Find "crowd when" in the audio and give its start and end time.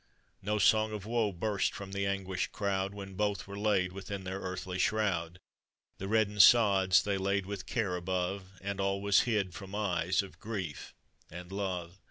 2.51-3.13